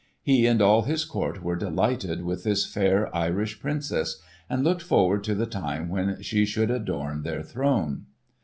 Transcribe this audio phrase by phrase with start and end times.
[0.23, 5.23] He and all his court were delighted with this fair Irish Princess, and looked forward
[5.25, 8.07] to the time when she should adorn their throne.